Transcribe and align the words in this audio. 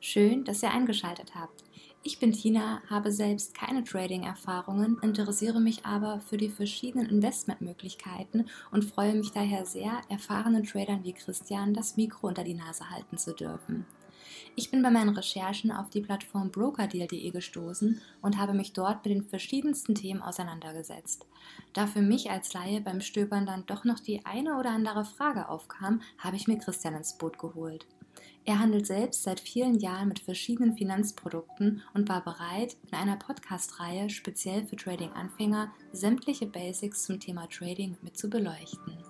Schön, 0.00 0.44
dass 0.44 0.62
ihr 0.62 0.70
eingeschaltet 0.70 1.34
habt. 1.34 1.64
Ich 2.04 2.20
bin 2.20 2.32
Tina, 2.32 2.80
habe 2.88 3.10
selbst 3.10 3.54
keine 3.54 3.82
Trading-Erfahrungen, 3.82 4.98
interessiere 5.02 5.60
mich 5.60 5.84
aber 5.84 6.20
für 6.20 6.36
die 6.36 6.48
verschiedenen 6.48 7.08
Investmentmöglichkeiten 7.08 8.48
und 8.70 8.84
freue 8.84 9.14
mich 9.14 9.32
daher 9.32 9.66
sehr, 9.66 10.00
erfahrenen 10.08 10.64
Tradern 10.64 11.04
wie 11.04 11.12
Christian 11.12 11.74
das 11.74 11.96
Mikro 11.96 12.28
unter 12.28 12.44
die 12.44 12.54
Nase 12.54 12.88
halten 12.88 13.18
zu 13.18 13.34
dürfen. 13.34 13.84
Ich 14.54 14.70
bin 14.70 14.82
bei 14.82 14.90
meinen 14.90 15.14
Recherchen 15.14 15.70
auf 15.70 15.90
die 15.90 16.00
Plattform 16.00 16.50
brokerdeal.de 16.50 17.30
gestoßen 17.30 18.00
und 18.22 18.38
habe 18.38 18.54
mich 18.54 18.72
dort 18.72 19.04
mit 19.04 19.14
den 19.14 19.24
verschiedensten 19.24 19.94
Themen 19.94 20.22
auseinandergesetzt. 20.22 21.26
Da 21.72 21.86
für 21.86 22.02
mich 22.02 22.30
als 22.30 22.52
Laie 22.52 22.80
beim 22.80 23.00
Stöbern 23.00 23.46
dann 23.46 23.66
doch 23.66 23.84
noch 23.84 24.00
die 24.00 24.24
eine 24.24 24.58
oder 24.58 24.70
andere 24.70 25.04
Frage 25.04 25.48
aufkam, 25.48 26.00
habe 26.18 26.36
ich 26.36 26.48
mir 26.48 26.58
Christian 26.58 26.94
ins 26.94 27.18
Boot 27.18 27.38
geholt. 27.38 27.86
Er 28.44 28.58
handelt 28.58 28.86
selbst 28.86 29.22
seit 29.22 29.40
vielen 29.40 29.78
Jahren 29.78 30.08
mit 30.08 30.20
verschiedenen 30.20 30.76
Finanzprodukten 30.76 31.82
und 31.94 32.08
war 32.08 32.24
bereit, 32.24 32.76
in 32.90 32.96
einer 32.96 33.16
Podcast-Reihe 33.16 34.08
speziell 34.10 34.66
für 34.66 34.76
Trading-Anfänger 34.76 35.72
sämtliche 35.92 36.46
Basics 36.46 37.04
zum 37.04 37.20
Thema 37.20 37.46
Trading 37.48 37.96
mit 38.02 38.16
zu 38.16 38.30
beleuchten. 38.30 39.07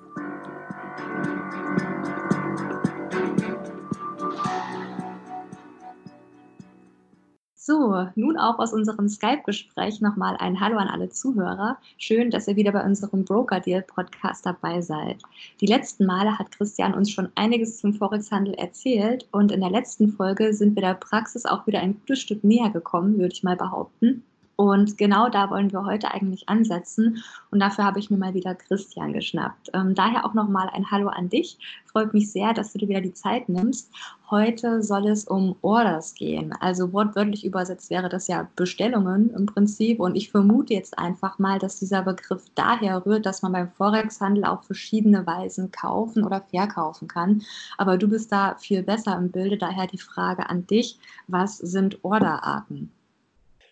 So, 7.69 8.09
nun 8.15 8.39
auch 8.39 8.59
aus 8.59 8.73
unserem 8.73 9.11
Skype-Gespräch 9.11 10.01
nochmal 10.01 10.39
ein 10.39 10.59
Hallo 10.59 10.79
an 10.79 10.89
alle 10.89 11.11
Zuhörer. 11.11 11.77
Schön, 11.99 12.31
dass 12.31 12.49
ihr 12.49 12.57
wieder 12.57 12.73
bei 12.73 12.83
unserem 12.83 13.27
Broker 13.27 13.61
Deal 13.61 13.83
Podcast 13.83 14.47
dabei 14.47 14.81
seid. 14.81 15.19
Die 15.61 15.67
letzten 15.67 16.07
Male 16.07 16.39
hat 16.39 16.51
Christian 16.51 16.95
uns 16.95 17.11
schon 17.11 17.29
einiges 17.35 17.77
zum 17.77 17.93
Forex-Handel 17.93 18.55
erzählt 18.55 19.29
und 19.33 19.53
in 19.53 19.61
der 19.61 19.69
letzten 19.69 20.09
Folge 20.09 20.55
sind 20.55 20.77
wir 20.77 20.81
der 20.81 20.95
Praxis 20.95 21.45
auch 21.45 21.67
wieder 21.67 21.81
ein 21.81 21.93
gutes 21.93 22.21
Stück 22.21 22.43
näher 22.43 22.71
gekommen, 22.71 23.19
würde 23.19 23.35
ich 23.35 23.43
mal 23.43 23.57
behaupten. 23.57 24.25
Und 24.61 24.99
genau 24.99 25.29
da 25.29 25.51
wollen 25.51 25.71
wir 25.71 25.85
heute 25.85 26.11
eigentlich 26.11 26.49
ansetzen. 26.49 27.23
Und 27.53 27.61
dafür 27.61 27.85
habe 27.85 28.01
ich 28.01 28.11
mir 28.11 28.17
mal 28.17 28.35
wieder 28.35 28.57
Christian 28.57 29.13
geschnappt. 29.13 29.71
Ähm, 29.73 29.95
daher 29.95 30.25
auch 30.25 30.35
nochmal 30.35 30.69
ein 30.73 30.91
Hallo 30.91 31.07
an 31.11 31.29
dich. 31.29 31.59
Freut 31.87 32.13
mich 32.13 32.33
sehr, 32.33 32.55
dass 32.55 32.73
du 32.73 32.79
dir 32.81 32.89
wieder 32.89 33.01
die 33.01 33.13
Zeit 33.13 33.49
nimmst. 33.49 33.89
Heute 34.29 34.83
soll 34.83 35.07
es 35.07 35.27
um 35.27 35.55
Orders 35.63 36.13
gehen. 36.15 36.53
Also 36.59 36.93
wortwörtlich 36.93 37.45
übersetzt 37.45 37.89
wäre 37.89 38.09
das 38.09 38.27
ja 38.27 38.49
Bestellungen 38.57 39.31
im 39.31 39.47
Prinzip. 39.47 40.01
Und 40.01 40.17
ich 40.17 40.33
vermute 40.33 40.75
jetzt 40.75 40.99
einfach 40.99 41.39
mal, 41.39 41.61
dass 41.61 41.79
dieser 41.79 42.03
Begriff 42.03 42.43
daher 42.57 43.07
rührt, 43.07 43.27
dass 43.27 43.43
man 43.43 43.53
beim 43.53 43.71
Forex-Handel 43.71 44.45
auf 44.45 44.65
verschiedene 44.65 45.25
Weisen 45.25 45.71
kaufen 45.71 46.25
oder 46.25 46.41
verkaufen 46.41 47.07
kann. 47.07 47.43
Aber 47.77 47.97
du 47.97 48.09
bist 48.09 48.33
da 48.33 48.57
viel 48.57 48.83
besser 48.83 49.17
im 49.19 49.31
Bilde. 49.31 49.57
Daher 49.57 49.87
die 49.87 49.99
Frage 49.99 50.51
an 50.51 50.67
dich. 50.67 50.99
Was 51.29 51.59
sind 51.59 52.03
Orderarten? 52.03 52.91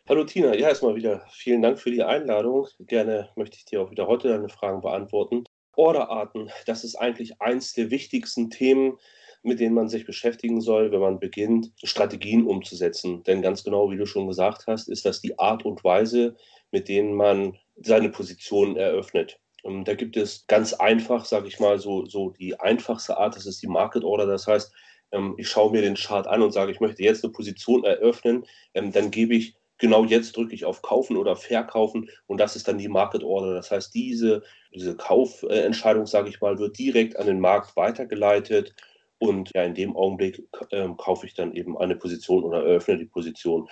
Hallo 0.09 0.23
Tina, 0.23 0.55
ja, 0.55 0.69
erstmal 0.69 0.95
wieder 0.95 1.27
vielen 1.33 1.63
Dank 1.63 1.81
für 1.81 1.91
die 1.91 2.05
Einladung. 2.05 2.69
Gerne 2.79 3.29
möchte 3.35 3.57
ich 3.57 3.65
dir 3.65 3.83
auch 3.83 3.91
wieder 3.91 4.07
heute 4.07 4.29
deine 4.29 4.49
Fragen 4.49 4.81
beantworten. 4.81 5.43
Orderarten, 5.75 6.49
das 6.65 6.85
ist 6.85 6.95
eigentlich 6.95 7.41
eins 7.43 7.73
der 7.73 7.91
wichtigsten 7.91 8.49
Themen, 8.49 8.99
mit 9.43 9.59
denen 9.59 9.75
man 9.75 9.89
sich 9.89 10.07
beschäftigen 10.07 10.61
soll, 10.61 10.93
wenn 10.93 11.01
man 11.01 11.19
beginnt, 11.19 11.73
Strategien 11.83 12.47
umzusetzen. 12.47 13.25
Denn 13.25 13.43
ganz 13.43 13.65
genau, 13.65 13.91
wie 13.91 13.97
du 13.97 14.07
schon 14.07 14.29
gesagt 14.29 14.69
hast, 14.69 14.89
ist 14.89 15.05
das 15.05 15.23
die 15.23 15.41
Art 15.41 15.65
und 15.65 15.83
Weise, 15.83 16.37
mit 16.71 16.89
denen 16.89 17.13
man 17.13 17.59
seine 17.75 18.09
Position 18.09 18.77
eröffnet. 18.77 19.41
Und 19.65 19.89
da 19.89 19.97
gibt 19.97 20.17
es 20.17 20.47
ganz 20.47 20.73
einfach, 20.73 21.25
sage 21.25 21.49
ich 21.49 21.59
mal, 21.59 21.81
so, 21.81 22.07
so 22.07 22.31
die 22.31 22.61
einfachste 22.61 23.17
Art, 23.17 23.35
das 23.35 23.47
ist 23.47 23.61
die 23.61 23.67
Market 23.67 24.05
Order. 24.05 24.27
Das 24.27 24.47
heißt, 24.47 24.73
ähm, 25.11 25.35
ich 25.37 25.49
schaue 25.49 25.73
mir 25.73 25.83
den 25.83 25.97
Chart 25.97 26.29
an 26.29 26.43
und 26.43 26.53
sage, 26.53 26.71
ich 26.71 26.79
möchte 26.79 27.03
jetzt 27.03 27.25
eine 27.25 27.33
Position 27.33 27.83
eröffnen, 27.83 28.47
ähm, 28.73 28.93
dann 28.93 29.11
gebe 29.11 29.35
ich 29.35 29.57
genau 29.79 30.05
jetzt 30.05 30.37
drücke 30.37 30.55
ich 30.55 30.65
auf 30.65 30.83
Kaufen 30.83 31.17
oder 31.17 31.37
Verkaufen 31.37 32.09
und 32.27 32.39
das 32.39 32.57
ist 32.57 32.69
dann 32.69 32.79
die 32.79 32.89
Market 32.89 33.23
Order. 33.23 33.55
Das 33.55 33.71
heißt, 33.71 33.95
diese, 33.95 34.43
diese 34.75 34.97
Kaufentscheidung, 34.97 36.07
sage 36.07 36.29
ich 36.29 36.41
mal, 36.41 36.59
wird 36.59 36.79
direkt 36.79 37.17
an 37.17 37.27
den 37.27 37.41
Markt 37.41 37.77
weitergeleitet 37.77 38.75
und 39.19 39.51
ja, 39.55 39.63
in 39.65 39.75
dem 39.75 39.97
Augenblick 39.97 40.43
äh, 40.71 40.89
kaufe 40.99 41.27
ich 41.27 41.35
dann 41.35 41.53
eben 41.53 41.79
eine 41.79 41.97
Position 41.97 42.45
oder 42.45 42.63
eröffne 42.63 42.99
die 42.99 43.07
Position. 43.07 43.69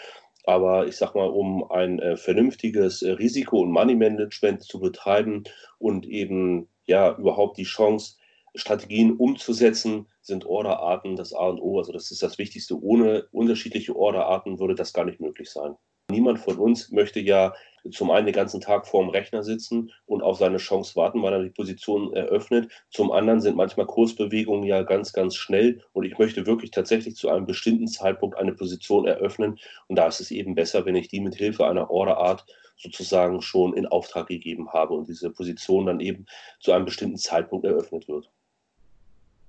Aber 0.46 0.86
ich 0.86 0.96
sage 0.96 1.18
mal, 1.18 1.28
um 1.28 1.70
ein 1.70 1.98
äh, 2.00 2.16
vernünftiges 2.16 3.02
äh, 3.02 3.12
Risiko- 3.12 3.60
und 3.60 3.70
Money-Management 3.70 4.62
zu 4.62 4.78
betreiben 4.78 5.44
und 5.78 6.06
eben 6.06 6.68
ja 6.86 7.16
überhaupt 7.16 7.56
die 7.58 7.64
Chance, 7.64 8.16
Strategien 8.54 9.16
umzusetzen, 9.16 10.06
sind 10.22 10.46
Orderarten 10.46 11.16
das 11.16 11.32
A 11.32 11.48
und 11.48 11.60
O. 11.60 11.78
Also 11.78 11.92
das 11.92 12.10
ist 12.10 12.22
das 12.22 12.38
Wichtigste. 12.38 12.80
Ohne 12.80 13.26
unterschiedliche 13.32 13.96
Orderarten 13.96 14.60
würde 14.60 14.74
das 14.74 14.92
gar 14.92 15.04
nicht 15.04 15.20
möglich 15.20 15.50
sein. 15.50 15.76
Niemand 16.10 16.38
von 16.38 16.58
uns 16.58 16.90
möchte 16.90 17.20
ja 17.20 17.54
zum 17.90 18.10
einen 18.10 18.26
den 18.26 18.34
ganzen 18.34 18.60
Tag 18.60 18.86
vor 18.86 19.02
dem 19.02 19.10
Rechner 19.10 19.42
sitzen 19.42 19.90
und 20.06 20.22
auf 20.22 20.38
seine 20.38 20.58
Chance 20.58 20.96
warten, 20.96 21.22
weil 21.22 21.32
er 21.32 21.42
die 21.42 21.50
Position 21.50 22.12
eröffnet. 22.14 22.70
Zum 22.90 23.10
anderen 23.10 23.40
sind 23.40 23.56
manchmal 23.56 23.86
Kursbewegungen 23.86 24.64
ja 24.64 24.82
ganz, 24.82 25.12
ganz 25.12 25.36
schnell 25.36 25.82
und 25.92 26.04
ich 26.04 26.18
möchte 26.18 26.46
wirklich 26.46 26.70
tatsächlich 26.70 27.16
zu 27.16 27.28
einem 27.28 27.46
bestimmten 27.46 27.88
Zeitpunkt 27.88 28.36
eine 28.36 28.52
Position 28.52 29.06
eröffnen. 29.06 29.58
Und 29.88 29.96
da 29.96 30.06
ist 30.06 30.20
es 30.20 30.30
eben 30.30 30.54
besser, 30.54 30.84
wenn 30.86 30.96
ich 30.96 31.08
die 31.08 31.20
mit 31.20 31.34
Hilfe 31.34 31.66
einer 31.66 31.90
Orderart 31.90 32.46
sozusagen 32.76 33.40
schon 33.42 33.74
in 33.74 33.86
Auftrag 33.86 34.26
gegeben 34.26 34.72
habe 34.72 34.94
und 34.94 35.08
diese 35.08 35.30
Position 35.30 35.86
dann 35.86 36.00
eben 36.00 36.26
zu 36.60 36.72
einem 36.72 36.84
bestimmten 36.84 37.18
Zeitpunkt 37.18 37.64
eröffnet 37.64 38.08
wird. 38.08 38.30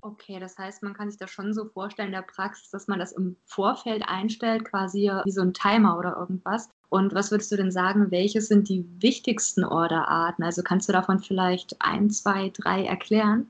Okay, 0.06 0.40
das 0.40 0.56
heißt, 0.60 0.84
man 0.84 0.94
kann 0.94 1.10
sich 1.10 1.18
das 1.18 1.32
schon 1.32 1.52
so 1.52 1.66
vorstellen 1.66 2.10
in 2.10 2.14
der 2.14 2.22
Praxis, 2.22 2.70
dass 2.70 2.88
man 2.88 3.00
das 3.00 3.12
im 3.12 3.38
Vorfeld 3.46 4.04
einstellt, 4.08 4.64
quasi 4.64 5.12
wie 5.24 5.32
so 5.32 5.42
ein 5.42 5.52
Timer 5.52 5.98
oder 5.98 6.16
irgendwas. 6.16 6.70
Und 6.90 7.16
was 7.16 7.32
würdest 7.32 7.52
du 7.52 7.56
denn 7.56 7.72
sagen, 7.72 8.12
welche 8.12 8.40
sind 8.42 8.70
die 8.70 8.86
wichtigsten 9.02 9.64
Orderarten? 9.64 10.46
Also 10.46 10.62
kannst 10.62 10.88
du 10.88 10.94
davon 10.94 11.18
vielleicht 11.18 11.76
ein, 11.80 12.12
zwei, 12.12 12.52
drei 12.52 12.86
erklären? 12.86 13.48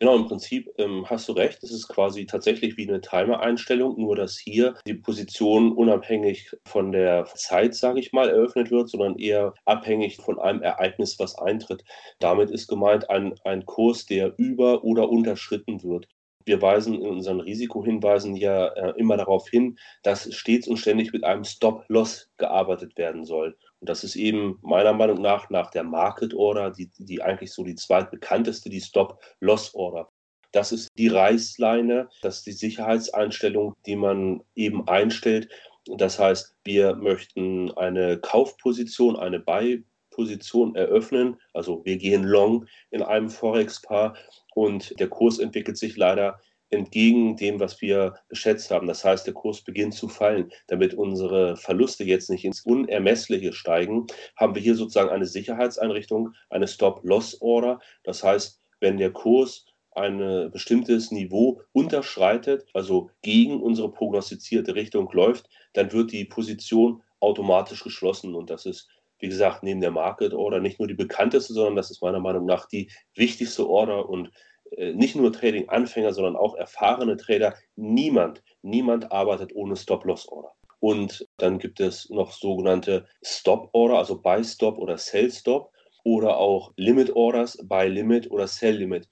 Genau, 0.00 0.14
im 0.14 0.26
Prinzip 0.26 0.70
ähm, 0.78 1.04
hast 1.10 1.28
du 1.28 1.32
recht. 1.32 1.62
Es 1.64 1.72
ist 1.72 1.88
quasi 1.88 2.24
tatsächlich 2.24 2.76
wie 2.76 2.88
eine 2.88 3.00
Timer-Einstellung, 3.00 4.00
nur 4.00 4.14
dass 4.14 4.38
hier 4.38 4.74
die 4.86 4.94
Position 4.94 5.72
unabhängig 5.72 6.52
von 6.64 6.92
der 6.92 7.24
Zeit, 7.34 7.74
sage 7.74 7.98
ich 7.98 8.12
mal, 8.12 8.28
eröffnet 8.28 8.70
wird, 8.70 8.88
sondern 8.88 9.18
eher 9.18 9.54
abhängig 9.64 10.18
von 10.18 10.38
einem 10.38 10.62
Ereignis, 10.62 11.18
was 11.18 11.36
eintritt. 11.36 11.82
Damit 12.20 12.48
ist 12.50 12.68
gemeint 12.68 13.10
ein, 13.10 13.34
ein 13.44 13.66
Kurs, 13.66 14.06
der 14.06 14.34
über- 14.38 14.84
oder 14.84 15.08
unterschritten 15.10 15.82
wird. 15.82 16.06
Wir 16.44 16.62
weisen 16.62 16.94
in 16.94 17.06
unseren 17.08 17.40
Risikohinweisen 17.40 18.36
ja 18.36 18.68
äh, 18.68 18.94
immer 18.98 19.16
darauf 19.16 19.48
hin, 19.48 19.78
dass 20.04 20.32
stets 20.32 20.68
und 20.68 20.76
ständig 20.76 21.12
mit 21.12 21.24
einem 21.24 21.44
Stop-Loss 21.44 22.30
gearbeitet 22.36 22.96
werden 22.96 23.24
soll. 23.24 23.56
Das 23.80 24.04
ist 24.04 24.16
eben 24.16 24.58
meiner 24.62 24.92
Meinung 24.92 25.20
nach 25.20 25.50
nach 25.50 25.70
der 25.70 25.84
Market 25.84 26.34
Order, 26.34 26.70
die, 26.70 26.90
die 26.98 27.22
eigentlich 27.22 27.52
so 27.52 27.62
die 27.62 27.76
zweitbekannteste, 27.76 28.70
die 28.70 28.80
Stop-Loss 28.80 29.74
Order. 29.74 30.10
Das 30.52 30.72
ist 30.72 30.88
die 30.96 31.08
Reißleine, 31.08 32.08
das 32.22 32.38
ist 32.38 32.46
die 32.46 32.52
Sicherheitseinstellung, 32.52 33.74
die 33.86 33.96
man 33.96 34.42
eben 34.54 34.88
einstellt. 34.88 35.48
Das 35.96 36.18
heißt, 36.18 36.56
wir 36.64 36.96
möchten 36.96 37.70
eine 37.72 38.18
Kaufposition, 38.18 39.16
eine 39.16 39.40
Buy-Position 39.40 40.74
eröffnen. 40.74 41.38
Also 41.52 41.84
wir 41.84 41.98
gehen 41.98 42.24
long 42.24 42.66
in 42.90 43.02
einem 43.02 43.30
Forex-Paar 43.30 44.16
und 44.54 44.98
der 44.98 45.08
Kurs 45.08 45.38
entwickelt 45.38 45.76
sich 45.76 45.96
leider 45.96 46.40
entgegen 46.70 47.36
dem, 47.36 47.60
was 47.60 47.80
wir 47.80 48.14
geschätzt 48.28 48.70
haben. 48.70 48.86
Das 48.86 49.04
heißt, 49.04 49.26
der 49.26 49.34
Kurs 49.34 49.62
beginnt 49.62 49.94
zu 49.94 50.08
fallen. 50.08 50.52
Damit 50.66 50.94
unsere 50.94 51.56
Verluste 51.56 52.04
jetzt 52.04 52.30
nicht 52.30 52.44
ins 52.44 52.62
Unermessliche 52.62 53.52
steigen, 53.52 54.06
haben 54.36 54.54
wir 54.54 54.62
hier 54.62 54.74
sozusagen 54.74 55.10
eine 55.10 55.26
Sicherheitseinrichtung, 55.26 56.34
eine 56.50 56.68
Stop-Loss-Order. 56.68 57.80
Das 58.04 58.22
heißt, 58.22 58.60
wenn 58.80 58.98
der 58.98 59.12
Kurs 59.12 59.66
ein 59.92 60.50
bestimmtes 60.52 61.10
Niveau 61.10 61.62
unterschreitet, 61.72 62.66
also 62.72 63.10
gegen 63.22 63.60
unsere 63.60 63.90
prognostizierte 63.90 64.74
Richtung 64.74 65.10
läuft, 65.12 65.48
dann 65.72 65.92
wird 65.92 66.12
die 66.12 66.24
Position 66.24 67.02
automatisch 67.20 67.82
geschlossen. 67.82 68.34
Und 68.34 68.50
das 68.50 68.64
ist, 68.64 68.88
wie 69.18 69.28
gesagt, 69.28 69.64
neben 69.64 69.80
der 69.80 69.90
Market 69.90 70.34
Order 70.34 70.60
nicht 70.60 70.78
nur 70.78 70.86
die 70.86 70.94
bekannteste, 70.94 71.52
sondern 71.52 71.74
das 71.74 71.90
ist 71.90 72.02
meiner 72.02 72.20
Meinung 72.20 72.46
nach 72.46 72.68
die 72.68 72.90
wichtigste 73.14 73.68
Order. 73.68 74.08
Und 74.08 74.30
nicht 74.76 75.16
nur 75.16 75.32
Trading-Anfänger, 75.32 76.12
sondern 76.12 76.36
auch 76.36 76.54
erfahrene 76.56 77.16
Trader, 77.16 77.54
niemand, 77.76 78.42
niemand 78.62 79.10
arbeitet 79.12 79.54
ohne 79.54 79.76
Stop-Loss-Order. 79.76 80.52
Und 80.80 81.26
dann 81.38 81.58
gibt 81.58 81.80
es 81.80 82.08
noch 82.10 82.32
sogenannte 82.32 83.06
Stop-Order, 83.22 83.98
also 83.98 84.20
Buy-Stop 84.20 84.78
oder 84.78 84.96
Sell-Stop 84.96 85.72
oder 86.04 86.36
auch 86.36 86.72
Limit-Orders, 86.76 87.58
Buy-Limit 87.64 88.30
oder 88.30 88.46
Sell-Limit. 88.46 89.08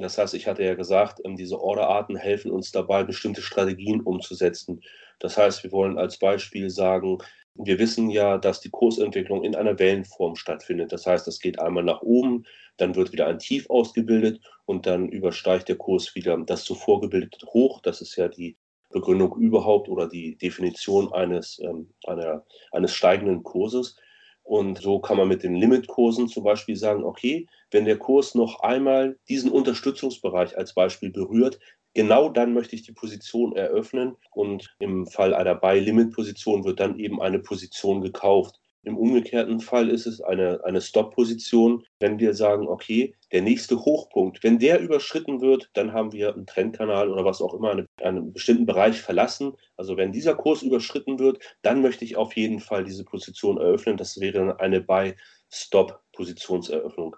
Das 0.00 0.18
heißt, 0.18 0.34
ich 0.34 0.46
hatte 0.46 0.62
ja 0.62 0.74
gesagt, 0.74 1.20
ähm, 1.24 1.36
diese 1.36 1.60
Orderarten 1.60 2.16
helfen 2.16 2.50
uns 2.50 2.70
dabei, 2.70 3.04
bestimmte 3.04 3.42
Strategien 3.42 4.00
umzusetzen. 4.02 4.80
Das 5.18 5.36
heißt, 5.36 5.64
wir 5.64 5.72
wollen 5.72 5.98
als 5.98 6.18
Beispiel 6.18 6.70
sagen, 6.70 7.18
wir 7.58 7.78
wissen 7.78 8.08
ja, 8.08 8.38
dass 8.38 8.60
die 8.60 8.70
Kursentwicklung 8.70 9.42
in 9.42 9.56
einer 9.56 9.78
Wellenform 9.78 10.36
stattfindet. 10.36 10.92
Das 10.92 11.06
heißt, 11.06 11.26
es 11.28 11.40
geht 11.40 11.58
einmal 11.58 11.84
nach 11.84 12.02
oben, 12.02 12.44
dann 12.76 12.94
wird 12.94 13.12
wieder 13.12 13.26
ein 13.26 13.40
Tief 13.40 13.68
ausgebildet 13.68 14.40
und 14.64 14.86
dann 14.86 15.08
übersteigt 15.08 15.68
der 15.68 15.76
Kurs 15.76 16.14
wieder 16.14 16.36
das 16.38 16.64
zuvor 16.64 17.00
gebildete 17.00 17.46
Hoch. 17.46 17.80
Das 17.82 18.00
ist 18.00 18.16
ja 18.16 18.28
die 18.28 18.56
Begründung 18.90 19.36
überhaupt 19.38 19.88
oder 19.88 20.08
die 20.08 20.38
Definition 20.38 21.12
eines, 21.12 21.58
ähm, 21.58 21.92
einer, 22.06 22.44
eines 22.70 22.94
steigenden 22.94 23.42
Kurses. 23.42 23.96
Und 24.44 24.78
so 24.78 24.98
kann 24.98 25.18
man 25.18 25.28
mit 25.28 25.42
den 25.42 25.54
Limitkursen 25.54 26.28
zum 26.28 26.44
Beispiel 26.44 26.76
sagen, 26.76 27.04
okay, 27.04 27.46
wenn 27.70 27.84
der 27.84 27.98
Kurs 27.98 28.34
noch 28.34 28.60
einmal 28.60 29.18
diesen 29.28 29.50
Unterstützungsbereich 29.50 30.56
als 30.56 30.72
Beispiel 30.72 31.10
berührt, 31.10 31.58
genau 31.98 32.28
dann 32.28 32.54
möchte 32.54 32.76
ich 32.76 32.82
die 32.82 32.92
Position 32.92 33.56
eröffnen 33.56 34.14
und 34.30 34.72
im 34.78 35.08
Fall 35.08 35.34
einer 35.34 35.56
Buy-Limit-Position 35.56 36.62
wird 36.62 36.78
dann 36.78 36.96
eben 36.96 37.20
eine 37.20 37.40
Position 37.40 38.02
gekauft. 38.02 38.60
Im 38.84 38.96
umgekehrten 38.96 39.58
Fall 39.58 39.90
ist 39.90 40.06
es 40.06 40.20
eine, 40.20 40.62
eine 40.62 40.80
Stop-Position, 40.80 41.82
wenn 41.98 42.20
wir 42.20 42.34
sagen, 42.34 42.68
okay, 42.68 43.16
der 43.32 43.42
nächste 43.42 43.84
Hochpunkt, 43.84 44.44
wenn 44.44 44.60
der 44.60 44.78
überschritten 44.78 45.40
wird, 45.40 45.70
dann 45.72 45.92
haben 45.92 46.12
wir 46.12 46.34
einen 46.34 46.46
Trendkanal 46.46 47.10
oder 47.10 47.24
was 47.24 47.42
auch 47.42 47.52
immer, 47.52 47.72
eine, 47.72 47.84
einen 48.00 48.32
bestimmten 48.32 48.66
Bereich 48.66 49.00
verlassen. 49.00 49.54
Also 49.76 49.96
wenn 49.96 50.12
dieser 50.12 50.36
Kurs 50.36 50.62
überschritten 50.62 51.18
wird, 51.18 51.40
dann 51.62 51.82
möchte 51.82 52.04
ich 52.04 52.16
auf 52.16 52.36
jeden 52.36 52.60
Fall 52.60 52.84
diese 52.84 53.04
Position 53.04 53.58
eröffnen. 53.58 53.96
Das 53.96 54.20
wäre 54.20 54.60
eine 54.60 54.82
Buy-Stop-Positionseröffnung. 54.82 57.16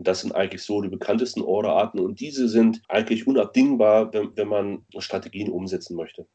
Und 0.00 0.08
das 0.08 0.22
sind 0.22 0.34
eigentlich 0.34 0.62
so 0.62 0.80
die 0.80 0.88
bekanntesten 0.88 1.42
Orderarten 1.42 2.00
und 2.00 2.20
diese 2.20 2.48
sind 2.48 2.80
eigentlich 2.88 3.26
unabdingbar, 3.26 4.10
wenn, 4.14 4.34
wenn 4.34 4.48
man 4.48 4.82
Strategien 4.96 5.50
umsetzen 5.50 5.94
möchte. 5.94 6.26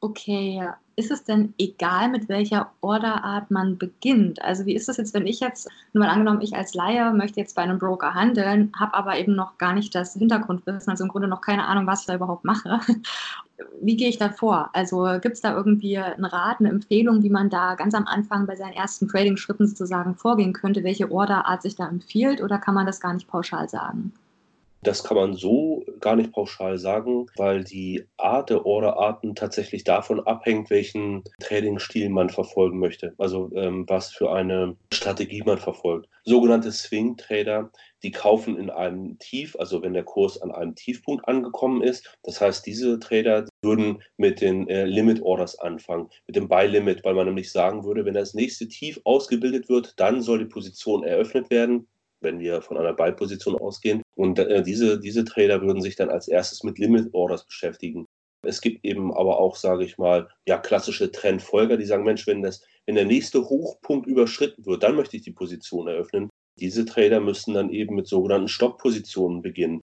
Okay, 0.00 0.60
ist 0.96 1.12
es 1.12 1.22
denn 1.22 1.54
egal, 1.56 2.08
mit 2.08 2.28
welcher 2.28 2.72
Orderart 2.80 3.52
man 3.52 3.78
beginnt? 3.78 4.42
Also 4.42 4.66
wie 4.66 4.74
ist 4.74 4.88
das 4.88 4.96
jetzt, 4.96 5.14
wenn 5.14 5.28
ich 5.28 5.38
jetzt, 5.38 5.68
nur 5.92 6.04
mal 6.04 6.10
angenommen, 6.10 6.40
ich 6.40 6.56
als 6.56 6.74
Laie 6.74 7.12
möchte 7.12 7.38
jetzt 7.38 7.54
bei 7.54 7.62
einem 7.62 7.78
Broker 7.78 8.12
handeln, 8.12 8.72
habe 8.76 8.94
aber 8.94 9.16
eben 9.20 9.36
noch 9.36 9.56
gar 9.56 9.72
nicht 9.72 9.94
das 9.94 10.14
Hintergrundwissen, 10.14 10.90
also 10.90 11.04
im 11.04 11.10
Grunde 11.10 11.28
noch 11.28 11.42
keine 11.42 11.68
Ahnung, 11.68 11.86
was 11.86 12.00
ich 12.00 12.06
da 12.06 12.16
überhaupt 12.16 12.44
mache. 12.44 12.80
Wie 13.80 13.96
gehe 13.96 14.08
ich 14.08 14.18
da 14.18 14.30
vor? 14.30 14.70
Also 14.72 15.04
gibt 15.20 15.34
es 15.34 15.40
da 15.40 15.54
irgendwie 15.54 15.98
einen 15.98 16.24
Rat, 16.24 16.60
eine 16.60 16.70
Empfehlung, 16.70 17.22
wie 17.22 17.30
man 17.30 17.50
da 17.50 17.74
ganz 17.76 17.94
am 17.94 18.06
Anfang 18.06 18.46
bei 18.46 18.56
seinen 18.56 18.72
ersten 18.72 19.08
Trading-Schritten 19.08 19.66
sozusagen 19.68 20.14
vorgehen 20.16 20.52
könnte, 20.52 20.82
welche 20.82 21.10
Orderart 21.12 21.62
sich 21.62 21.76
da 21.76 21.88
empfiehlt 21.88 22.42
oder 22.42 22.58
kann 22.58 22.74
man 22.74 22.86
das 22.86 23.00
gar 23.00 23.14
nicht 23.14 23.28
pauschal 23.28 23.68
sagen? 23.68 24.12
Das 24.84 25.02
kann 25.02 25.16
man 25.16 25.32
so 25.32 25.82
gar 25.98 26.14
nicht 26.14 26.32
pauschal 26.32 26.76
sagen, 26.76 27.26
weil 27.36 27.64
die 27.64 28.04
Art 28.18 28.50
der 28.50 28.66
Orderarten 28.66 29.34
tatsächlich 29.34 29.82
davon 29.82 30.20
abhängt, 30.20 30.68
welchen 30.68 31.24
Trading-Stil 31.40 32.10
man 32.10 32.28
verfolgen 32.28 32.78
möchte. 32.78 33.14
Also 33.16 33.50
ähm, 33.54 33.86
was 33.88 34.12
für 34.12 34.30
eine 34.30 34.76
Strategie 34.92 35.42
man 35.42 35.56
verfolgt. 35.56 36.10
Sogenannte 36.24 36.70
Swing-Trader, 36.70 37.70
die 38.02 38.10
kaufen 38.10 38.58
in 38.58 38.68
einem 38.68 39.18
Tief, 39.18 39.56
also 39.58 39.82
wenn 39.82 39.94
der 39.94 40.04
Kurs 40.04 40.40
an 40.42 40.52
einem 40.52 40.74
Tiefpunkt 40.74 41.26
angekommen 41.26 41.82
ist. 41.82 42.18
Das 42.22 42.42
heißt, 42.42 42.66
diese 42.66 42.98
Trader 43.00 43.46
würden 43.62 44.02
mit 44.18 44.42
den 44.42 44.68
äh, 44.68 44.84
Limit-Orders 44.84 45.58
anfangen, 45.60 46.10
mit 46.26 46.36
dem 46.36 46.48
Buy-Limit, 46.48 47.04
weil 47.04 47.14
man 47.14 47.26
nämlich 47.26 47.50
sagen 47.50 47.84
würde, 47.84 48.04
wenn 48.04 48.14
das 48.14 48.34
nächste 48.34 48.68
Tief 48.68 49.00
ausgebildet 49.04 49.70
wird, 49.70 49.94
dann 49.96 50.20
soll 50.20 50.40
die 50.40 50.44
Position 50.44 51.04
eröffnet 51.04 51.48
werden 51.48 51.86
wenn 52.24 52.40
wir 52.40 52.62
von 52.62 52.76
einer 52.76 52.94
Buy-Position 52.94 53.56
ausgehen. 53.56 54.02
Und 54.16 54.38
äh, 54.38 54.62
diese, 54.62 54.98
diese 54.98 55.24
Trader 55.24 55.62
würden 55.62 55.82
sich 55.82 55.96
dann 55.96 56.10
als 56.10 56.26
erstes 56.28 56.64
mit 56.64 56.78
Limit-Orders 56.78 57.46
beschäftigen. 57.46 58.06
Es 58.42 58.60
gibt 58.60 58.84
eben 58.84 59.12
aber 59.12 59.38
auch, 59.38 59.56
sage 59.56 59.84
ich 59.84 59.98
mal, 59.98 60.28
ja, 60.46 60.58
klassische 60.58 61.10
Trendfolger, 61.10 61.76
die 61.76 61.86
sagen, 61.86 62.04
Mensch, 62.04 62.26
wenn, 62.26 62.42
das, 62.42 62.62
wenn 62.86 62.94
der 62.94 63.06
nächste 63.06 63.48
Hochpunkt 63.48 64.06
überschritten 64.06 64.66
wird, 64.66 64.82
dann 64.82 64.96
möchte 64.96 65.16
ich 65.16 65.22
die 65.22 65.32
Position 65.32 65.88
eröffnen. 65.88 66.28
Diese 66.58 66.84
Trader 66.84 67.20
müssten 67.20 67.54
dann 67.54 67.70
eben 67.70 67.94
mit 67.94 68.06
sogenannten 68.06 68.48
Stopp-Positionen 68.48 69.42
beginnen. 69.42 69.80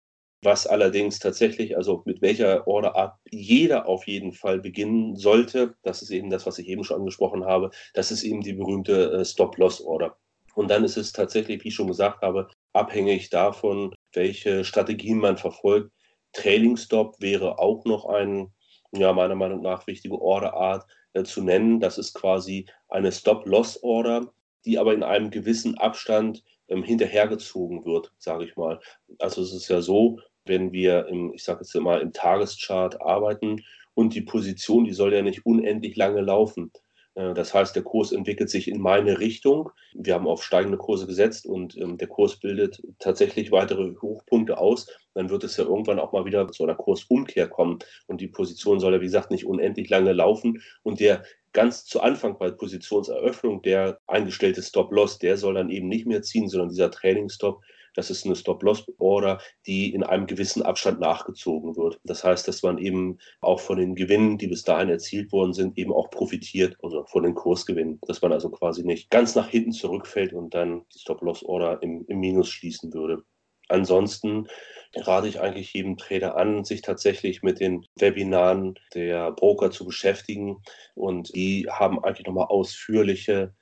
Was 0.43 0.67
allerdings 0.67 1.19
tatsächlich, 1.19 1.77
also 1.77 2.03
mit 2.05 2.21
welcher 2.21 2.67
Orderart 2.69 3.17
jeder 3.31 3.89
auf 3.89 4.07
jeden 4.07 4.33
Fall 4.33 4.61
beginnen 4.61 5.17
sollte, 5.17 5.75
das 5.83 6.03
ist 6.03 6.11
eben 6.11 6.29
das, 6.29 6.45
was 6.45 6.59
ich 6.59 6.69
eben 6.69 6.85
schon 6.85 6.99
angesprochen 6.99 7.45
habe, 7.45 7.71
das 7.95 8.13
ist 8.13 8.25
eben 8.25 8.43
die 8.43 8.53
berühmte 8.53 9.13
äh, 9.13 9.25
Stop-Loss-Order. 9.25 10.19
Und 10.55 10.69
dann 10.71 10.85
ist 10.85 10.97
es 10.97 11.13
tatsächlich, 11.13 11.65
wie 11.65 11.69
ich 11.69 11.75
schon 11.75 11.89
gesagt 11.89 12.23
habe, 12.23 12.49
abhängig 12.73 13.31
davon, 13.31 13.95
welche 14.13 14.65
Strategien 14.65 15.19
man 15.19 15.37
verfolgt. 15.37 15.91
Trailing 16.33 16.77
Stop 16.77 17.17
wäre 17.21 17.59
auch 17.59 17.85
noch 17.85 18.07
ein, 18.07 18.53
ja, 18.93 19.13
meiner 19.13 19.35
Meinung 19.35 19.63
nach 19.63 19.87
wichtige 19.87 20.21
Orderart 20.21 20.85
äh, 21.13 21.25
zu 21.25 21.43
nennen. 21.43 21.81
Das 21.81 21.99
ist 21.99 22.15
quasi 22.15 22.67
eine 22.89 23.13
Stop-Loss-Order, 23.13 24.33
die 24.65 24.79
aber 24.79 24.95
in 24.95 25.03
einem 25.03 25.31
gewissen 25.31 25.77
Abstand 25.79 26.43
ähm, 26.69 26.83
hinterhergezogen 26.83 27.85
wird, 27.85 28.13
sage 28.19 28.45
ich 28.45 28.57
mal. 28.57 28.81
Also 29.19 29.43
es 29.43 29.53
ist 29.53 29.69
ja 29.69 29.81
so, 29.81 30.19
wenn 30.45 30.73
wir 30.73 31.07
im, 31.07 31.33
ich 31.35 31.45
sage 31.45 31.61
jetzt 31.61 31.75
mal, 31.77 32.01
im 32.01 32.13
Tageschart 32.13 33.01
arbeiten 33.01 33.63
und 33.95 34.15
die 34.15 34.23
Position, 34.23 34.85
die 34.85 34.93
soll 34.93 35.15
ja 35.15 35.23
nicht 35.23 35.47
unendlich 35.47 35.97
lange 35.97 36.21
laufen. 36.21 36.73
Äh, 37.15 37.35
das 37.35 37.55
heißt, 37.55 37.75
der 37.77 37.83
Kurs 37.83 38.13
entwickelt 38.13 38.51
sich 38.51 38.69
in 38.69 38.81
meine 38.81 39.19
Richtung. 39.19 39.71
Wir 39.95 40.15
haben 40.15 40.27
auf 40.27 40.43
steigende 40.43 40.79
Kurse 40.79 41.07
gesetzt 41.07 41.47
und 41.47 41.77
ähm, 41.77 41.99
der 41.99 42.09
Kurs 42.09 42.37
bildet 42.37 42.83
tatsächlich 42.99 43.53
weitere 43.53 43.95
Hochpunkte 44.01 44.59
aus. 44.59 44.89
Dann 45.15 45.31
wird 45.31 45.45
es 45.45 45.57
ja 45.57 45.65
irgendwann 45.65 45.99
auch 45.99 46.13
mal 46.13 46.25
wieder 46.25 46.51
zu 46.51 46.65
einer 46.65 46.75
Kursumkehr 46.75 47.49
kommen. 47.49 47.79
Und 48.07 48.21
die 48.21 48.29
Position 48.29 48.81
soll 48.81 48.95
ja, 48.95 49.01
wie 49.01 49.07
gesagt, 49.07 49.31
nicht 49.31 49.47
unendlich 49.47 49.89
lange 49.89 50.13
laufen. 50.13 50.63
Und 50.83 51.01
der 51.01 51.23
ganz 51.53 51.85
zu 51.85 52.01
Anfang 52.01 52.37
bei 52.37 52.51
Positionseröffnung, 52.51 53.63
der 53.63 54.01
eingestellte 54.09 54.61
Stop-Loss, 54.61 55.19
der 55.19 55.37
soll 55.37 55.55
dann 55.55 55.71
eben 55.71 55.89
nicht 55.89 56.07
mehr 56.07 56.23
ziehen, 56.23 56.49
sondern 56.49 56.71
dieser 56.71 56.91
Training-Stop, 56.91 57.63
das 57.95 58.11
ist 58.11 58.27
eine 58.27 58.37
Stop-Loss-Order, 58.37 59.41
die 59.67 59.95
in 59.95 60.03
einem 60.03 60.27
gewissen 60.27 60.63
Abstand 60.63 61.01
nachgezogen 61.01 61.77
wird. 61.77 62.01
Das 62.05 62.25
heißt, 62.25 62.47
dass 62.47 62.63
man 62.63 62.79
eben 62.79 63.19
auch 63.41 63.61
von 63.61 63.79
den 63.79 63.95
Gewinnen, 63.95 64.39
die 64.39 64.49
bis 64.49 64.65
dahin 64.65 64.91
erzielt 64.91 65.33
worden 65.33 65.55
sind, 65.55 65.79
eben 65.79 65.93
auch 65.93 66.11
profitiert, 66.11 66.77
also 66.83 67.05
von 67.07 67.23
den 67.23 67.35
Kursgewinnen. 67.35 68.01
Dass 68.07 68.23
man 68.23 68.33
also 68.33 68.51
quasi 68.51 68.85
nicht 68.85 69.11
ganz 69.11 69.35
nach 69.35 69.49
hinten 69.49 69.73
zurückfällt 69.73 70.33
und 70.33 70.55
dann 70.55 70.85
die 70.95 70.99
Stop-Loss-Order 70.99 71.83
im, 71.83 72.05
im 72.09 72.21
Minus 72.21 72.49
schließen 72.49 72.93
würde. 72.93 73.23
Ansonsten 73.69 74.47
rate 74.95 75.29
ich 75.29 75.41
eigentlich 75.41 75.73
jedem 75.73 75.97
Trader 75.97 76.37
an, 76.37 76.65
sich 76.65 76.83
tatsächlich 76.83 77.43
mit 77.43 77.61
den 77.61 77.87
Webinaren 77.97 78.79
der 78.95 79.33
Broker 79.33 79.71
zu 79.71 79.87
beschäftigen. 79.87 80.63
Und 80.95 81.35
die 81.35 81.67
haben 81.71 82.03
eigentlich 82.05 82.27
nochmal 82.27 82.47
ausführliche 82.47 83.55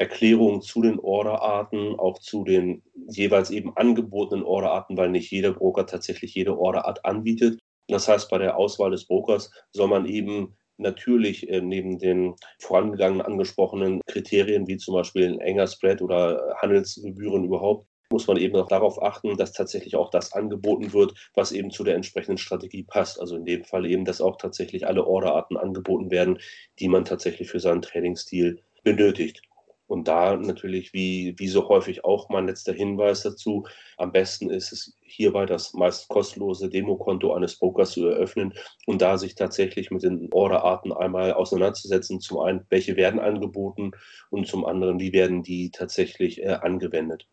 Erklärungen 0.00 0.62
zu 0.62 0.80
den 0.80 0.98
Orderarten, 0.98 1.98
auch 1.98 2.18
zu 2.18 2.42
den 2.42 2.82
jeweils 3.10 3.50
eben 3.50 3.76
angebotenen 3.76 4.44
Orderarten, 4.44 4.96
weil 4.96 5.10
nicht 5.10 5.30
jeder 5.30 5.52
Broker 5.52 5.86
tatsächlich 5.86 6.34
jede 6.34 6.58
Orderart 6.58 7.04
anbietet. 7.04 7.60
Das 7.86 8.08
heißt, 8.08 8.30
bei 8.30 8.38
der 8.38 8.56
Auswahl 8.56 8.92
des 8.92 9.06
Brokers 9.06 9.52
soll 9.72 9.88
man 9.88 10.06
eben 10.06 10.56
natürlich 10.78 11.50
äh, 11.50 11.60
neben 11.60 11.98
den 11.98 12.34
vorangegangenen 12.60 13.20
angesprochenen 13.20 14.00
Kriterien 14.06 14.66
wie 14.66 14.78
zum 14.78 14.94
Beispiel 14.94 15.26
ein 15.26 15.40
enger 15.40 15.66
Spread 15.66 16.00
oder 16.00 16.54
Handelsgebühren 16.62 17.44
überhaupt, 17.44 17.86
muss 18.10 18.26
man 18.26 18.38
eben 18.38 18.56
auch 18.56 18.68
darauf 18.68 19.02
achten, 19.02 19.36
dass 19.36 19.52
tatsächlich 19.52 19.96
auch 19.96 20.08
das 20.08 20.32
angeboten 20.32 20.94
wird, 20.94 21.12
was 21.34 21.52
eben 21.52 21.70
zu 21.70 21.84
der 21.84 21.94
entsprechenden 21.94 22.38
Strategie 22.38 22.84
passt. 22.84 23.20
Also 23.20 23.36
in 23.36 23.44
dem 23.44 23.64
Fall 23.64 23.84
eben, 23.84 24.06
dass 24.06 24.22
auch 24.22 24.36
tatsächlich 24.38 24.86
alle 24.86 25.06
Orderarten 25.06 25.58
angeboten 25.58 26.10
werden, 26.10 26.38
die 26.78 26.88
man 26.88 27.04
tatsächlich 27.04 27.50
für 27.50 27.60
seinen 27.60 27.82
Trainingsstil 27.82 28.62
benötigt. 28.82 29.42
Und 29.90 30.06
da 30.06 30.36
natürlich, 30.36 30.92
wie, 30.92 31.34
wie 31.38 31.48
so 31.48 31.68
häufig 31.68 32.04
auch 32.04 32.28
mein 32.28 32.46
letzter 32.46 32.72
Hinweis 32.72 33.24
dazu, 33.24 33.66
am 33.96 34.12
besten 34.12 34.48
ist 34.48 34.70
es 34.70 34.96
hierbei 35.02 35.46
das 35.46 35.74
meist 35.74 36.06
kostenlose 36.08 36.68
Demokonto 36.68 37.34
eines 37.34 37.56
Brokers 37.58 37.90
zu 37.90 38.06
eröffnen 38.06 38.54
und 38.86 39.02
da 39.02 39.18
sich 39.18 39.34
tatsächlich 39.34 39.90
mit 39.90 40.04
den 40.04 40.32
Orderarten 40.32 40.92
einmal 40.92 41.32
auseinanderzusetzen. 41.32 42.20
Zum 42.20 42.38
einen, 42.38 42.64
welche 42.68 42.94
werden 42.94 43.18
angeboten 43.18 43.90
und 44.30 44.46
zum 44.46 44.64
anderen, 44.64 45.00
wie 45.00 45.12
werden 45.12 45.42
die 45.42 45.72
tatsächlich 45.72 46.40
äh, 46.40 46.50
angewendet. 46.50 47.26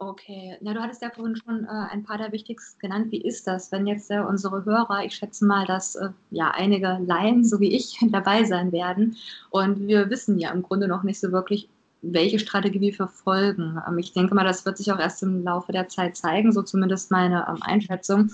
Okay, 0.00 0.56
na, 0.60 0.74
du 0.74 0.80
hattest 0.80 1.02
ja 1.02 1.10
vorhin 1.10 1.34
schon 1.34 1.64
äh, 1.64 1.68
ein 1.68 2.04
paar 2.04 2.18
der 2.18 2.30
wichtigsten 2.30 2.78
genannt. 2.78 3.10
Wie 3.10 3.20
ist 3.20 3.48
das, 3.48 3.72
wenn 3.72 3.88
jetzt 3.88 4.08
äh, 4.12 4.20
unsere 4.20 4.64
Hörer, 4.64 5.04
ich 5.04 5.16
schätze 5.16 5.44
mal, 5.44 5.66
dass 5.66 5.96
äh, 5.96 6.10
ja 6.30 6.52
einige 6.52 6.98
Laien, 7.04 7.44
so 7.44 7.58
wie 7.58 7.74
ich, 7.74 7.98
dabei 8.12 8.44
sein 8.44 8.70
werden 8.70 9.16
und 9.50 9.88
wir 9.88 10.08
wissen 10.08 10.38
ja 10.38 10.52
im 10.52 10.62
Grunde 10.62 10.86
noch 10.86 11.02
nicht 11.02 11.18
so 11.18 11.32
wirklich, 11.32 11.68
welche 12.00 12.38
Strategie 12.38 12.80
wir 12.80 12.94
verfolgen. 12.94 13.82
Ähm, 13.88 13.98
ich 13.98 14.12
denke 14.12 14.36
mal, 14.36 14.44
das 14.44 14.64
wird 14.64 14.78
sich 14.78 14.92
auch 14.92 15.00
erst 15.00 15.24
im 15.24 15.42
Laufe 15.42 15.72
der 15.72 15.88
Zeit 15.88 16.16
zeigen, 16.16 16.52
so 16.52 16.62
zumindest 16.62 17.10
meine 17.10 17.46
ähm, 17.48 17.60
Einschätzung. 17.62 18.30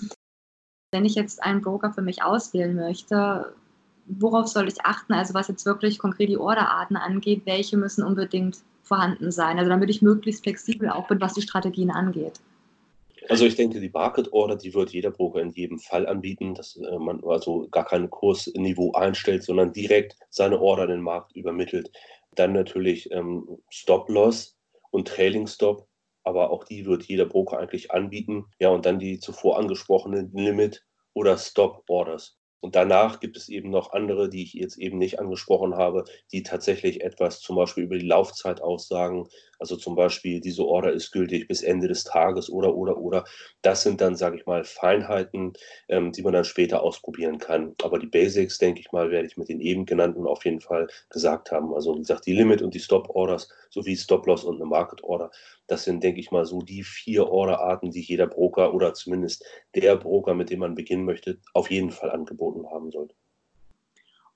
Wenn 0.91 1.05
ich 1.05 1.15
jetzt 1.15 1.41
einen 1.41 1.61
Broker 1.61 1.91
für 1.91 2.03
mich 2.03 2.21
auswählen 2.21 2.75
möchte, 2.75 3.55
worauf 4.05 4.47
soll 4.49 4.67
ich 4.67 4.85
achten? 4.85 5.13
Also 5.13 5.33
was 5.33 5.47
jetzt 5.47 5.65
wirklich 5.65 5.97
konkret 5.97 6.29
die 6.29 6.37
Orderarten 6.37 6.95
angeht, 6.95 7.41
welche 7.45 7.75
müssen 7.75 8.03
unbedingt 8.03 8.59
vorhanden 8.85 9.31
sein. 9.31 9.57
Also 9.57 9.69
damit 9.69 9.89
ich 9.89 10.01
möglichst 10.01 10.43
flexibel 10.43 10.89
auch 10.89 11.07
bin, 11.07 11.19
was 11.19 11.33
die 11.33 11.41
Strategien 11.41 11.91
angeht. 11.91 12.39
Also 13.27 13.45
ich 13.45 13.55
denke, 13.55 13.79
die 13.79 13.89
Market 13.89 14.31
Order, 14.33 14.55
die 14.55 14.73
wird 14.73 14.91
jeder 14.91 15.09
Broker 15.09 15.41
in 15.41 15.49
jedem 15.49 15.79
Fall 15.79 16.07
anbieten, 16.07 16.53
dass 16.53 16.75
äh, 16.75 16.99
man 16.99 17.23
also 17.23 17.67
gar 17.69 17.85
kein 17.85 18.09
Kursniveau 18.09 18.93
einstellt, 18.93 19.43
sondern 19.43 19.73
direkt 19.73 20.15
seine 20.29 20.59
Order 20.59 20.83
in 20.83 20.91
den 20.91 21.01
Markt 21.01 21.35
übermittelt. 21.35 21.91
Dann 22.35 22.53
natürlich 22.53 23.11
ähm, 23.11 23.57
Stop 23.69 24.09
Loss 24.09 24.57
und 24.91 25.07
Trailing 25.07 25.47
Stop, 25.47 25.87
aber 26.23 26.51
auch 26.51 26.65
die 26.65 26.85
wird 26.85 27.03
jeder 27.03 27.25
Broker 27.25 27.57
eigentlich 27.57 27.91
anbieten. 27.91 28.45
Ja, 28.59 28.69
und 28.69 28.85
dann 28.85 28.99
die 28.99 29.19
zuvor 29.19 29.57
angesprochenen 29.57 30.31
Limit 30.33 30.85
oder 31.13 31.37
Stop 31.37 31.83
Orders. 31.87 32.37
Und 32.65 32.75
danach 32.75 33.19
gibt 33.19 33.37
es 33.37 33.47
eben 33.47 33.69
noch 33.69 33.93
andere, 33.93 34.27
die 34.27 34.41
ich 34.41 34.53
jetzt 34.53 34.79
eben 34.79 34.97
nicht 34.97 35.19
angesprochen 35.19 35.75
habe, 35.75 36.03
die 36.31 36.41
tatsächlich 36.41 37.03
etwas 37.03 37.39
zum 37.39 37.57
Beispiel 37.57 37.83
über 37.83 37.99
die 37.99 38.07
Laufzeit 38.07 38.59
aussagen. 38.59 39.27
Also 39.59 39.75
zum 39.75 39.95
Beispiel, 39.95 40.41
diese 40.41 40.65
Order 40.65 40.91
ist 40.91 41.11
gültig 41.11 41.47
bis 41.47 41.61
Ende 41.61 41.87
des 41.87 42.05
Tages 42.05 42.49
oder, 42.49 42.75
oder, 42.75 42.97
oder. 42.97 43.23
Das 43.61 43.83
sind 43.83 44.01
dann, 44.01 44.15
sage 44.15 44.37
ich 44.37 44.47
mal, 44.47 44.63
Feinheiten, 44.63 45.53
ähm, 45.89 46.11
die 46.11 46.23
man 46.23 46.33
dann 46.33 46.43
später 46.43 46.81
ausprobieren 46.81 47.37
kann. 47.37 47.75
Aber 47.83 47.99
die 47.99 48.07
Basics, 48.07 48.57
denke 48.57 48.79
ich 48.79 48.91
mal, 48.91 49.11
werde 49.11 49.27
ich 49.27 49.37
mit 49.37 49.47
den 49.47 49.61
eben 49.61 49.85
genannten 49.85 50.25
auf 50.25 50.43
jeden 50.43 50.59
Fall 50.59 50.87
gesagt 51.11 51.51
haben. 51.51 51.71
Also 51.75 51.93
wie 51.93 51.99
gesagt, 51.99 52.25
die 52.25 52.33
Limit 52.33 52.63
und 52.63 52.73
die 52.73 52.79
Stop-Orders 52.79 53.47
sowie 53.69 53.95
Stop-Loss 53.95 54.43
und 54.43 54.55
eine 54.55 54.65
Market-Order. 54.65 55.29
Das 55.67 55.83
sind, 55.83 56.03
denke 56.03 56.19
ich 56.19 56.31
mal, 56.31 56.45
so 56.45 56.61
die 56.61 56.83
vier 56.83 57.27
Orderarten, 57.27 57.91
die 57.91 58.01
jeder 58.01 58.27
Broker 58.27 58.73
oder 58.73 58.93
zumindest 58.93 59.43
der 59.73 59.95
Broker, 59.95 60.33
mit 60.33 60.49
dem 60.49 60.59
man 60.59 60.75
beginnen 60.75 61.05
möchte, 61.05 61.39
auf 61.53 61.71
jeden 61.71 61.91
Fall 61.91 62.11
angeboten 62.11 62.69
haben 62.69 62.91
sollte. 62.91 63.15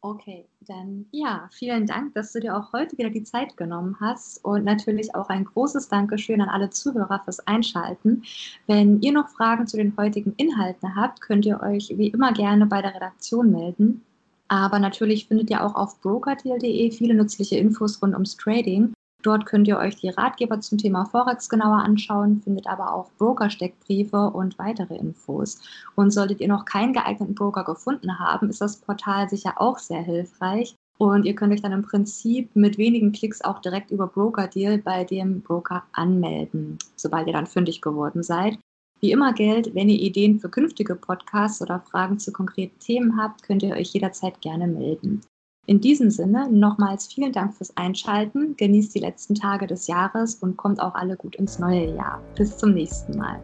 Okay, 0.02 0.48
dann 0.62 1.08
ja, 1.12 1.50
vielen 1.52 1.86
Dank, 1.86 2.14
dass 2.14 2.32
du 2.32 2.40
dir 2.40 2.56
auch 2.56 2.72
heute 2.72 2.98
wieder 2.98 3.10
die 3.10 3.24
Zeit 3.24 3.58
genommen 3.58 3.98
hast 4.00 4.44
und 4.46 4.64
natürlich 4.64 5.14
auch 5.14 5.28
ein 5.28 5.44
großes 5.44 5.90
Dankeschön 5.90 6.40
an 6.40 6.48
alle 6.48 6.70
Zuhörer 6.70 7.20
fürs 7.26 7.46
Einschalten. 7.46 8.24
Wenn 8.66 9.02
ihr 9.02 9.12
noch 9.12 9.28
Fragen 9.28 9.68
zu 9.68 9.76
den 9.76 9.98
heutigen 9.98 10.34
Inhalten 10.38 10.96
habt, 10.96 11.20
könnt 11.20 11.46
ihr 11.46 11.60
euch 11.62 11.94
wie 11.98 12.08
immer 12.08 12.32
gerne 12.32 12.66
bei 12.66 12.82
der 12.82 12.96
Redaktion 12.96 13.52
melden. 13.52 14.06
Aber 14.48 14.80
natürlich 14.80 15.28
findet 15.28 15.50
ihr 15.50 15.66
auch 15.66 15.76
auf 15.76 16.00
brokerdeal.de 16.00 16.92
viele 16.92 17.14
nützliche 17.14 17.58
Infos 17.58 18.02
rund 18.02 18.14
ums 18.14 18.38
Trading. 18.38 18.94
Dort 19.22 19.46
könnt 19.46 19.68
ihr 19.68 19.78
euch 19.78 19.98
die 19.98 20.10
Ratgeber 20.10 20.62
zum 20.62 20.78
Thema 20.78 21.06
Forex 21.06 21.50
genauer 21.50 21.84
anschauen, 21.84 22.42
findet 22.42 22.68
aber 22.68 22.94
auch 22.94 23.12
Broker-Steckbriefe 23.18 24.30
und 24.30 24.58
weitere 24.58 24.96
Infos. 24.96 25.60
Und 25.96 26.12
solltet 26.12 26.40
ihr 26.40 26.48
noch 26.48 26.64
keinen 26.64 26.94
geeigneten 26.94 27.36
Broker 27.36 27.66
gefunden 27.66 28.18
haben, 28.18 28.50
ist 28.50 28.62
das 28.62 28.78
Portal 28.78 29.28
sicher 29.30 29.56
auch 29.58 29.78
sehr 29.78 30.02
hilfreich. 30.02 30.76
Und 30.98 31.26
ihr 31.26 31.36
könnt 31.36 31.54
euch 31.54 31.62
dann 31.62 31.72
im 31.72 31.82
Prinzip 31.82 32.54
mit 32.56 32.78
wenigen 32.78 33.12
Klicks 33.12 33.42
auch 33.42 33.60
direkt 33.60 33.92
über 33.92 34.08
Broker 34.08 34.48
Deal 34.48 34.78
bei 34.78 35.04
dem 35.04 35.42
Broker 35.42 35.84
anmelden, 35.94 36.78
sobald 36.96 37.28
ihr 37.28 37.34
dann 37.34 37.48
fündig 37.48 37.82
geworden 37.82 38.24
seid. 38.24 38.58
Wie 39.02 39.12
immer 39.12 39.32
gilt, 39.32 39.74
wenn 39.76 39.88
ihr 39.88 40.00
Ideen 40.00 40.40
für 40.40 40.50
künftige 40.50 40.96
Podcasts 40.96 41.62
oder 41.62 41.80
Fragen 41.80 42.20
zu 42.20 42.34
konkreten 42.34 42.78
Themen 42.80 43.18
habt, 43.18 43.44
könnt 43.44 43.64
ihr 43.64 43.76
euch 43.76 43.94
jederzeit 43.94 44.42
gerne 44.42 44.68
melden. 44.68 45.22
In 45.70 45.80
diesem 45.80 46.10
Sinne 46.10 46.50
nochmals 46.52 47.06
vielen 47.06 47.32
Dank 47.32 47.54
fürs 47.54 47.78
Einschalten, 47.78 48.58
genießt 48.58 48.96
die 48.96 49.02
letzten 49.02 49.36
Tage 49.36 49.68
des 49.68 49.86
Jahres 49.86 50.34
und 50.34 50.58
kommt 50.58 50.82
auch 50.82 50.96
alle 50.96 51.16
gut 51.16 51.36
ins 51.36 51.60
neue 51.60 51.96
Jahr. 51.96 52.24
Bis 52.36 52.58
zum 52.58 52.74
nächsten 52.74 53.16
Mal. 53.20 53.40